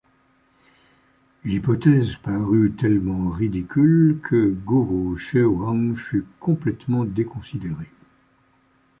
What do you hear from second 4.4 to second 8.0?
Guru Chöwang fut complètement déconsidéré.